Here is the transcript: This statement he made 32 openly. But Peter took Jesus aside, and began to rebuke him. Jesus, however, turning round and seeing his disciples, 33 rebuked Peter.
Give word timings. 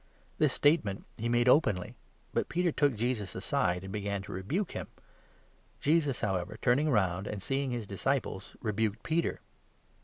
This 0.39 0.51
statement 0.51 1.05
he 1.15 1.29
made 1.29 1.41
32 1.45 1.51
openly. 1.51 1.95
But 2.33 2.49
Peter 2.49 2.71
took 2.71 2.95
Jesus 2.95 3.35
aside, 3.35 3.83
and 3.83 3.93
began 3.93 4.23
to 4.23 4.31
rebuke 4.31 4.71
him. 4.71 4.87
Jesus, 5.79 6.21
however, 6.21 6.57
turning 6.59 6.89
round 6.89 7.27
and 7.27 7.39
seeing 7.39 7.69
his 7.69 7.85
disciples, 7.85 8.45
33 8.45 8.59
rebuked 8.67 9.03
Peter. 9.03 9.41